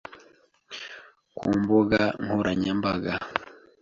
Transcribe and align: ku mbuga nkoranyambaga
ku 1.37 1.45
mbuga 1.59 2.01
nkoranyambaga 2.23 3.13